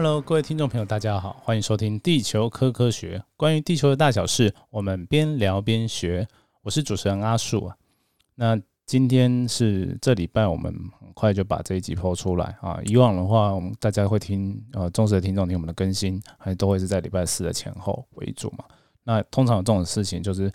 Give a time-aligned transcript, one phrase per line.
[0.00, 6.24] Hello，各位听众朋友，大家好，欢迎收听《地球科科学》，关于地球的大小事，我们边聊边学。
[6.62, 7.76] 我是主持人阿树啊。
[8.36, 12.80] 那今天是这礼拜，我们很快就把这一集播出来啊。
[12.84, 18.64] 以往的话，我们大家会听呃忠实的听众听我们的更新，还都会是在礼拜四的前后为主嘛。
[19.02, 20.48] 那通常有这种事情，就是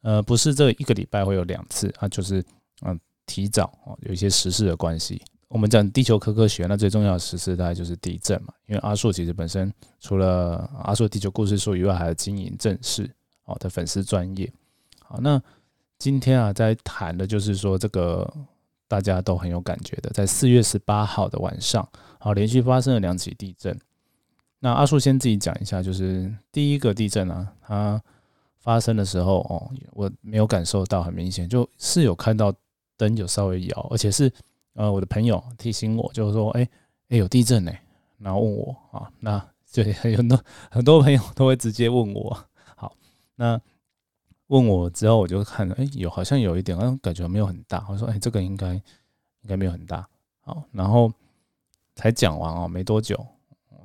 [0.00, 2.42] 呃不是这一个礼拜会有两次啊，就是
[2.80, 5.20] 嗯提早哦，有一些时事的关系。
[5.48, 8.52] 我们讲地球科科学，那最重要的实事大概就是地震嘛。
[8.66, 13.08] 因为阿树其实本身除了阿树地球故事书以外，还有经营正式
[13.44, 14.52] 哦的粉丝专业。
[15.00, 15.40] 好，那
[15.98, 18.28] 今天啊，在谈的就是说这个
[18.88, 23.78] 大家都很有感觉的，在四月十八号的晚上，好，连续发生了两起地震。
[24.58, 28.02] 那阿树先自己讲一下，就是第一个地震啊，它
[28.58, 32.52] 发生的时候哦，我没有感受到很明显，就是有看到
[32.96, 34.28] 灯有稍微摇，而且是。
[34.76, 36.68] 呃，我的朋友提醒我，就是说，哎，
[37.08, 37.72] 哎，有地震呢，
[38.18, 40.38] 然后问我啊，那对 很多
[40.70, 42.36] 很多朋友都会直接问我，
[42.76, 42.94] 好，
[43.34, 43.58] 那
[44.48, 50.06] 问我之后，我就看，哎，有好像有一点，感觉没有很大，我说，哎，这个应该应该没有很大，
[50.40, 51.10] 好，然后
[51.94, 53.18] 才讲完哦，没多久，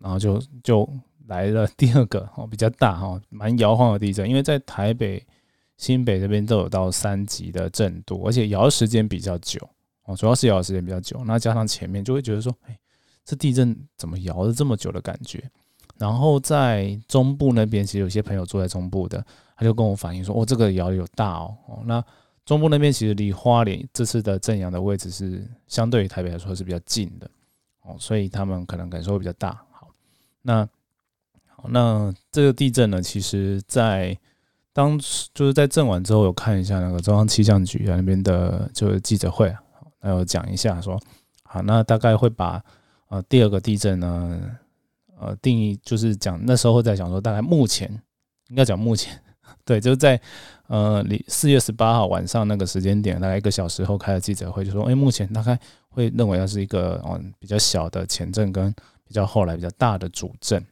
[0.00, 0.88] 然后就就
[1.28, 5.26] 来了第二个哦，比较大哈，蛮摇晃的地震，因为在台北、
[5.78, 9.66] 新北这边都有到三级的震度，而且摇时间比较久。
[10.04, 12.78] 哦，主要是摇的时间比较久，那加上前面就会觉得说，哎，
[13.24, 15.42] 这地震怎么摇了这么久的感觉？
[15.96, 19.24] 然后在中部那边，其实有些朋友住在中部的，
[19.56, 21.56] 他就跟我反映说，哦，这个摇有大哦。
[21.84, 22.04] 那
[22.44, 27.30] 中部那边其实离花莲这次的震央的位置是相对于台北来说是比较近的，
[27.82, 29.64] 哦，所以他们可能感受会比较大。
[29.70, 29.88] 好，
[30.42, 30.68] 那
[31.46, 34.18] 好，那这个地震呢，其实在
[34.72, 39.62] 当时就是在震完之后，有看一下那个中央气象局啊那边的就是记者会啊。
[40.04, 41.00] 还有讲一下说，
[41.44, 42.62] 好，那大概会把
[43.08, 44.38] 呃第二个地震呢，
[45.18, 47.90] 呃定义就是讲那时候在讲说，大概目前
[48.48, 49.18] 应该讲目前，
[49.64, 50.20] 对，就在
[50.66, 58.70] 呃你四月十八号晚上那个时间点，大概一个小时后开的记者会，就说，哎，目前大概会认为它是一个嗯比较小的前震跟
[59.08, 60.62] 比较后来比较大的主震。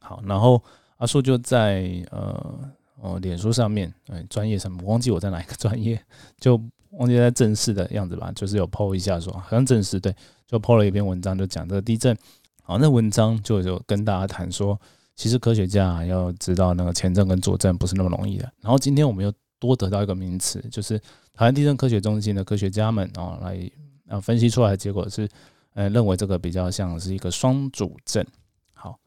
[0.00, 0.60] 好，然后
[0.96, 2.58] 阿树就在呃
[3.00, 6.04] 哦脸书上面，哎，专业上面，忘记我在哪一个专业
[6.40, 6.60] 就。
[6.98, 10.14] 忘记在正式的样子吧，就是有 PO 一下说，好像正式对，
[10.46, 12.16] 就 PO 了一篇文章，就讲这个地震。
[12.62, 14.80] 好，那文章就有跟大家谈说，
[15.14, 18.52] 其实科学家要知道那个前震跟左震不是那么容易的。
[18.60, 20.98] 然后今天我们又多得到一个名词，就是
[21.32, 23.70] 台湾地震科学中心的科学家们啊来
[24.08, 25.28] 啊分析出来的结果是，
[25.74, 28.26] 呃，认为这个比较像是一个双主震。
[28.74, 28.98] 好，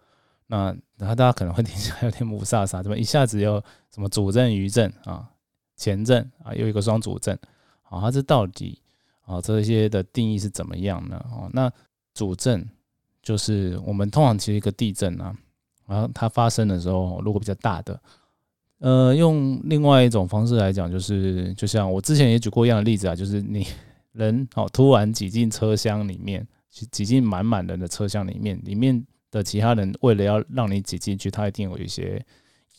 [0.48, 3.62] 那然后大家可能会听起来有点木萨萨，怎么一下子又
[3.94, 5.28] 什么主震余震啊，
[5.76, 7.38] 前震啊，又一个双主震。
[7.90, 8.80] 啊，它这到底
[9.26, 11.24] 啊这些的定义是怎么样呢？
[11.32, 11.72] 哦，那
[12.14, 12.68] 主震
[13.22, 15.36] 就是我们通常其实一个地震啊，
[15.88, 18.00] 然后它发生的时候，如果比较大的，
[18.80, 23.68] 呃，用另外一种方式来讲，就是就像我之前也举过一样的例子啊，就是你
[24.14, 32.26] 人哦突然挤进车厢里面，挤挤进满满人的车厢里面，里面的其他人为了要让你挤进去，他一定有一些。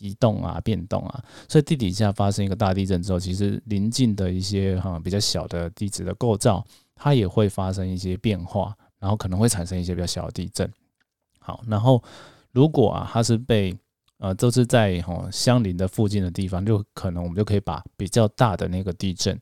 [0.00, 10.68] 移动啊，变动啊，所以地底下发生一个大地震之后，其实临近的一些哈比较小的地质的构造，它也会发生一些变化，然后可能会产生一些比较小的地震。
[11.38, 12.02] 好，然后
[12.52, 13.76] 如果啊它是被
[14.18, 19.38] 呃都是在哈相邻的附近的地方，就可能我们就可以把比较大的那个地震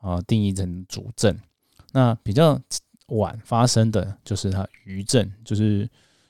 [0.00, 1.38] 啊定义成主震。
[1.92, 2.58] 那比较
[3.08, 5.88] 晚发生的就是它余震，就是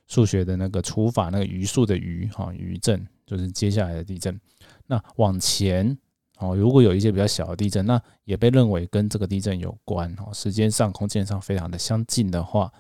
[0.09, 3.07] 数学的那个除法那个余数的余哈余震。
[3.31, 4.41] 就是接下来的地震，
[4.89, 5.97] 那往前
[6.39, 12.73] 哦，如果有一些比较小的地震，那也被认为跟这个地震有关哦，时间上、空间上非常的相近的话，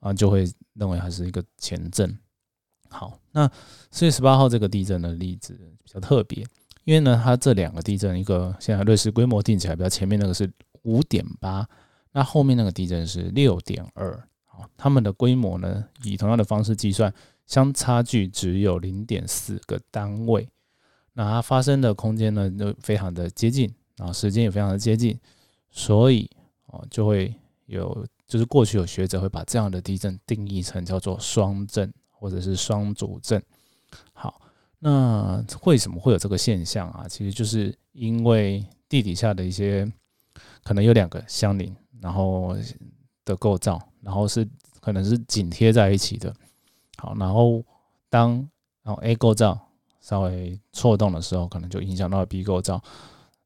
[0.00, 2.14] 啊，就会认为它是一个前震。
[2.90, 3.50] 好，那
[3.90, 6.44] 四月十八号这个地震的例子比较特别，
[6.84, 10.52] 因为呢，它这两个地震，一个现在瑞士规模定起来比较前面那个是
[10.82, 11.66] 五点八，
[12.12, 17.10] 那后面那个地震是六点二，好，它们的规模呢，以同样的方式计算。
[17.46, 20.48] 相差距只有零点四个单位，
[21.12, 25.18] 那它发生的空间呢，就非常的接近，然后时间也非常的接近，
[25.70, 26.28] 所以
[26.66, 27.32] 哦，就会
[27.66, 33.42] 有，就是过去有学者会把这样的地震定义成叫做双震或者是双主震。
[34.12, 34.40] 好，
[34.80, 37.06] 那为什么会有这个现象啊？
[37.08, 39.90] 其实就是因为地底下的一些
[40.64, 42.56] 可能有两个相邻，然后
[43.24, 44.46] 的构造，然后是
[44.80, 46.34] 可能是紧贴在一起的。
[46.98, 47.62] 好，然后
[48.08, 48.32] 当
[48.82, 49.58] 然后 A 构造
[50.00, 52.74] 稍微错动的时候，可能就影响到 B 构造，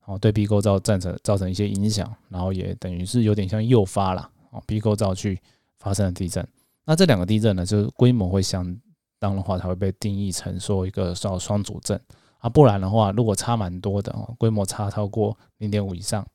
[0.00, 5.40] 然后对 B 构造造成造成一些影响，然后也等于是有点像诱发了哦 B 构造去
[5.78, 6.46] 发生了地震。
[6.84, 8.76] 那这两个地震呢，就是规模会相
[9.18, 12.00] 当的话，才会被定义成说一个叫双主震
[12.38, 12.48] 啊。
[12.48, 16.26] 不然的话，如果差蛮多的哦，规模差超过零点五以上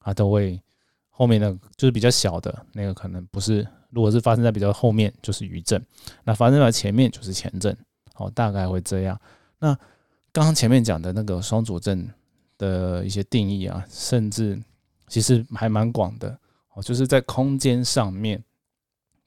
[0.00, 0.60] 啊，都会
[1.10, 5.80] 后面的就是比较小的那个可能不是，如果是发生在比较后面就是余震，
[6.24, 7.76] 那发生在前面就是前震，
[8.16, 9.20] 哦，大概会这样。
[9.60, 9.72] 那
[10.32, 12.08] 刚刚前面讲的那个双主震
[12.58, 14.60] 的一些定义啊，甚至
[15.06, 16.36] 其实还蛮广的
[16.74, 18.42] 哦，就是在空间上面。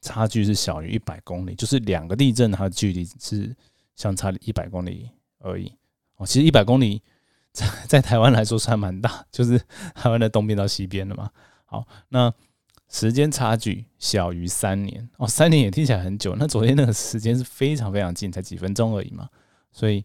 [0.02, 3.56] 差距是小于一百公里，就是两个地震它的距离是
[3.96, 5.10] 相差一百公里
[5.40, 5.72] 而已
[6.16, 6.26] 哦。
[6.26, 7.02] 其实一百公里
[7.50, 9.58] 在在台湾来说算蛮大，就是
[9.96, 11.28] 台湾的东边到西边了嘛。
[11.64, 12.32] 好，那
[12.88, 16.34] 时间差距小于三年哦，三年也听起来很久。
[16.36, 19.28] 那昨天那个时间是非常非常近，才几分钟而已嘛。
[19.72, 20.04] 所以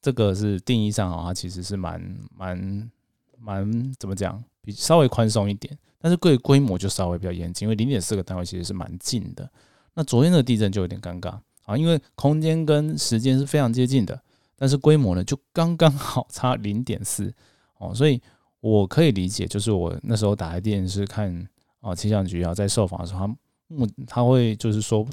[0.00, 2.90] 这个是定义上啊，它其实是蛮蛮
[3.38, 5.76] 蛮怎么讲，比稍微宽松一点。
[6.02, 9.46] 但是规规模就稍微比较严谨，因为零点四个单位其实是蛮近的。
[9.92, 14.18] 那昨天的地震就有点尴尬啊，因为空间跟时间是非常接近的，
[14.56, 17.30] 但是规模呢就刚刚好差零点四
[17.76, 18.18] 哦，所以
[18.60, 21.46] 我可以理解，就是我那时候打开电视看
[21.80, 23.36] 啊气象局啊在受访的时候，他
[23.68, 25.06] 目他会就是说，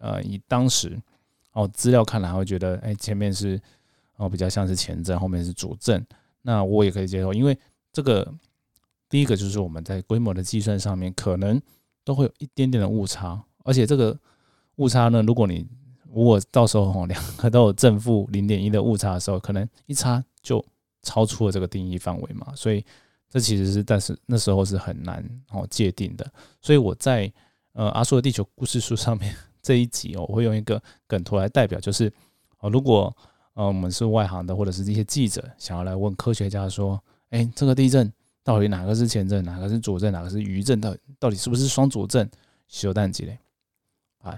[0.00, 1.00] 呃，以当时
[1.52, 3.60] 哦资料看来，会觉得哎前面是
[4.16, 6.04] 哦比较像是前震，后面是主震，
[6.42, 7.58] 那我也可以接受，因为
[7.92, 8.32] 这个。
[9.08, 11.60] 第一个就是我们在规模的计算上面可能
[12.02, 14.18] 都会有一点点的误差，而且这个
[14.76, 15.68] 误差呢，如果你
[16.10, 20.64] 如果到时候两个都有正负零点一的误差的时候，可能一差就
[21.02, 22.82] 超出了这个定义范围嘛，所以
[23.32, 26.30] 这其实是但是那时候是很难哦界定的。
[26.60, 27.32] 所以我在
[27.72, 32.12] 呃阿叔的地球故事书上面这一集哦，我会用一个梗图来代表，就是
[32.58, 33.16] 哦如果
[33.54, 38.12] 呃我们是外行的或者是一些记者想要来问科学家说，哎这个地震。
[38.44, 40.80] 到底哪个是前震，哪个是左震，哪个是余震？
[40.80, 42.28] 到到底是不是双左震？
[42.66, 43.38] 修蛋机嘞？
[44.18, 44.36] 啊，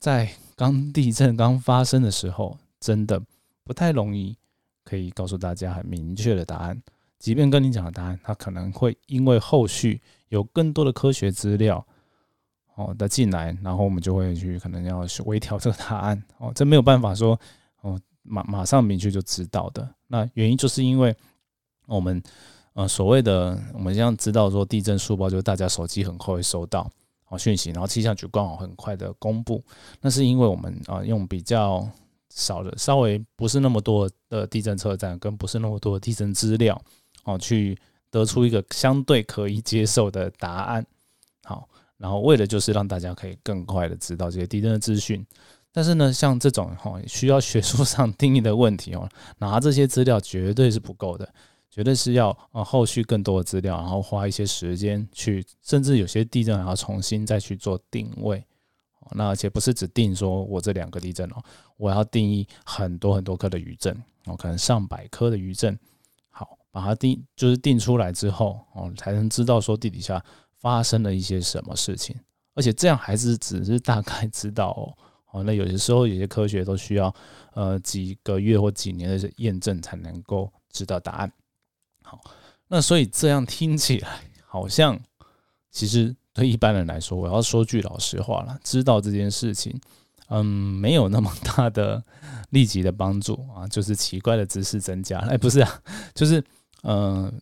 [0.00, 3.22] 在刚地震刚发生的时候，真的
[3.62, 4.36] 不太容易
[4.82, 6.82] 可以告诉大家很明确的答案。
[7.24, 9.98] 即便跟你讲的答案，它可能会因为后续
[10.28, 11.82] 有更多的科学资料
[12.74, 16.52] 哦的进来，然后我们就会去可能要去微调这个答案 哦。
[16.54, 17.40] 这没有办法说
[17.80, 19.88] 哦马马上明确就知道的。
[20.06, 21.16] 那原因就是因为
[21.86, 22.22] 我们。
[22.74, 26.90] 呃，所谓的我们现在知道说地震速报，就是大家手机很快会收到
[27.28, 29.62] 哦讯息，然后气象局刚好很快的公布。
[30.00, 31.88] 那是因为我们啊用比较
[32.30, 36.76] 少的、稍微不是那么多的地震车站，跟不是那么多的地震资料
[37.24, 37.76] 哦，去
[38.10, 40.86] 得出一个相对可以接受的答案。
[41.42, 45.24] 好，然后为了就是让大家可以更快的知道这些地震的资讯。
[45.72, 51.28] 但是呢，像这种哈需要学术上定义的问题哦，拿这些资料绝对是不够的。
[51.70, 58.44] 绝对是要呃后续更多的资料，然后花一些时间去，甚至有些地震还要重新再去做定位。
[59.10, 61.42] 那而且不是只定说我这两个地震哦，
[61.76, 63.92] 我要定义很多很多颗的余震
[64.26, 65.76] 哦，可能上百颗的余震。
[66.74, 70.20] 把它定就是定出来之后哦，才能知道说地底下
[70.58, 72.16] 发生了一些什么事情。
[72.52, 74.90] 而且这样还是只是大概知道哦。
[75.30, 77.14] 哦，那有些时候有些科学都需要
[77.52, 81.32] 呃几个月或几年的验证才能够知道答案。
[82.02, 82.20] 好，
[82.66, 84.98] 那所以这样听起来好像，
[85.70, 89.80] 其实对一般人来说，我要说句老实话了，知道这件事情，
[90.28, 92.02] 嗯，没有那么大的
[92.50, 95.28] 立即的帮助啊，就是奇怪的知识增加了。
[95.28, 95.82] 哎，不是啊，
[96.14, 96.44] 就是，
[96.84, 97.40] 嗯，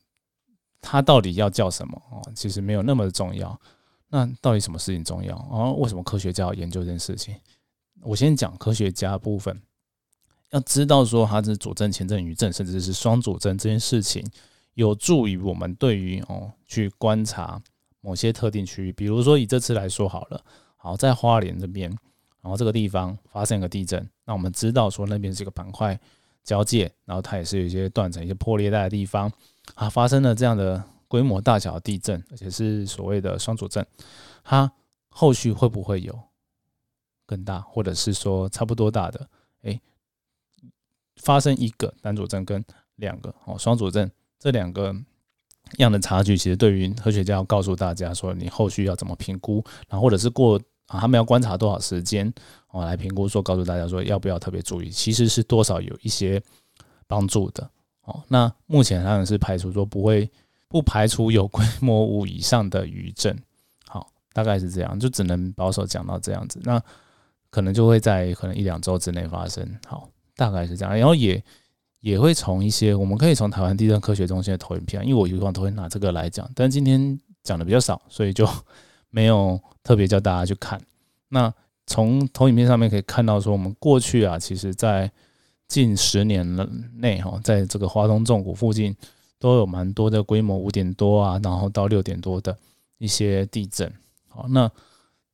[0.81, 2.33] 它到底要叫什么哦？
[2.35, 3.61] 其实没有那么的重要。
[4.09, 5.71] 那到底什么事情重要啊？
[5.73, 7.35] 为什么科学家要研究这件事情？
[8.03, 9.61] 我先讲科学家部分，
[10.51, 14.25] 要知道说它是左正、前正、余正，甚至是双左正这件事情。
[14.75, 17.61] 有助于我们对于哦去观察
[18.01, 20.43] 某些特定区域，比如说以这次来说好了，
[20.77, 21.91] 好在花莲这边，
[22.41, 25.99] 然后这个地方发生一个地震，那我们知道说那边是一个板块
[26.45, 29.31] 交界，然后它也是有一些断层、一些破裂带的地方
[29.75, 33.87] 啊，发生了这样的规模大小地震，而且是所谓的双主震，
[34.43, 34.73] 它
[35.09, 36.19] 后续会不会有
[37.27, 39.29] 更大，或者是说差不多大的？
[39.63, 39.81] 诶，
[41.17, 42.65] 发生一个单主震跟
[42.97, 44.11] 两个哦双主震。
[44.39, 44.93] 这两个
[45.79, 50.61] 样的差距，其实对于科学家要告诉大家说，你后续要怎么评估，然后或者是过
[50.93, 52.33] 啊，他们要观察多少时间
[52.71, 56.41] 哦来评估，说告诉大家说要不要特别注意，其实是多少有一些
[57.07, 57.69] 帮助的
[58.05, 58.23] 哦。
[58.29, 60.31] 那目前当然是排除说不会，
[60.69, 63.37] 不排除有规模五以上的余震，
[63.89, 66.61] 好，大概是这样，就只能保守讲到这样子。
[66.65, 66.81] 那
[67.51, 71.43] 可能就会在可能一两周之内发生，好，大概是这样，然后也。
[72.03, 78.45] 也会从一些，我们可以从台湾地震科学中心的投影片，因为我以往都会拿这个来讲，但今天讲的比较少，所以就
[79.09, 80.81] 没有特别叫大家去看。
[81.29, 81.53] 那
[81.87, 85.11] 从投影片上面可以看到，说我们过去啊，其实在
[85.67, 86.47] 近十年
[86.95, 88.95] 内哈，在这个华东重谷附近
[89.39, 92.57] 都有蛮多的规模五点多啊，然后到六点多的
[92.99, 93.93] 一些地震。
[94.29, 94.71] 好，那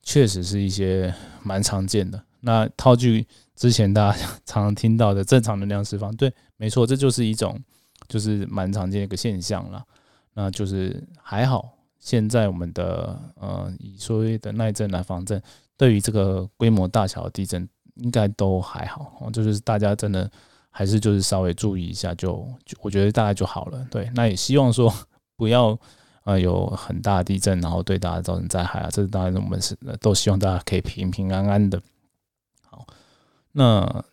[0.02, 1.12] 确实是一些
[1.42, 2.22] 蛮常见的。
[2.40, 3.26] 那套句
[3.56, 7.60] 之前大家常常听到的正常能量释放，对，没错，这就是一种
[8.08, 9.84] 就是蛮常见的一个现象了。
[10.34, 15.42] 那就是还好，现在我们的呃以所谓的耐震来防震。
[15.76, 19.30] 对于这个规模大小的地震，应该都还好哦。
[19.30, 20.28] 就是大家真的
[20.70, 23.86] 还是就是稍微注意一下，就就我觉得大概就好了。
[23.88, 24.92] 对，那也希望说
[25.36, 25.78] 不要
[26.24, 28.88] 呃有很大的地震，然后对大家造成灾害啊。
[28.90, 31.80] 这是当然我们是都希望大家可以平平安安的。
[32.68, 32.84] 好，
[33.52, 34.04] 那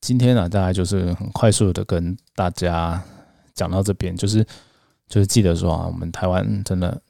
[0.00, 3.00] 今天呢，大概就是很快速的跟大家
[3.54, 4.44] 讲到这边，就是
[5.06, 7.00] 就是记得说啊，我们台湾真的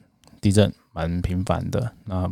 [0.42, 1.90] 地震蛮频繁的。
[2.04, 2.30] 那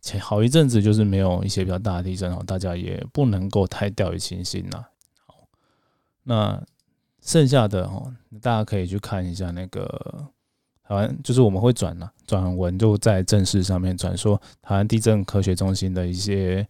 [0.00, 4.82] 前好一阵子就是没有一些比较大的地震哦，大家也不能够太掉以轻心呐。
[5.26, 5.34] 好，
[6.22, 6.62] 那
[7.20, 10.26] 剩下的哦，大家可以去看一下那个
[10.84, 16.66] 台湾，就是我们会转呐，转文就在正式上面转说台湾地震科学中心的一些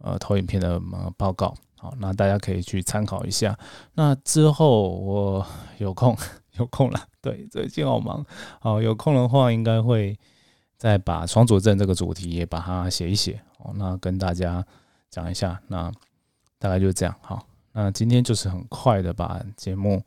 [0.00, 0.78] 呃投影片的
[1.16, 1.54] 报告。
[1.78, 3.58] 好，那大家可以去参考一下。
[3.94, 5.46] 那之后我
[5.78, 6.14] 有空
[6.58, 8.24] 有空了，对，最近好忙，
[8.60, 10.18] 好有空的话应该会。
[10.76, 14.62] 再把双主阵这个主题也把它写一写哦，那跟大家
[15.08, 15.90] 讲一下，那
[16.58, 17.14] 大概就是这样。
[17.22, 20.02] 好，那今天就是很快的把节目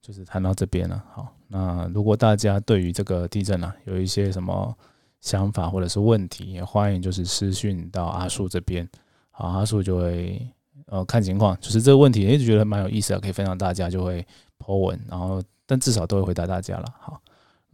[0.00, 1.04] 就是谈到这边了。
[1.12, 4.74] 好，那如果大家对于这个地震啊有一些什么
[5.20, 8.88] 想法或者是问题，也欢迎就是私讯到阿树这边。
[9.30, 10.40] 好，阿树就会
[10.86, 14.24] 呃看情况，就是这个问题一直觉得蛮有意思的，可以分享大家就会
[14.58, 16.84] po 文，然后但至少都会回答大家了。
[16.98, 17.20] 好。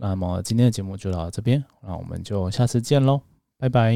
[0.02, 3.20] 那么今天的节目就到这边，那我们就下次见喽，
[3.59, 3.94] 拜拜。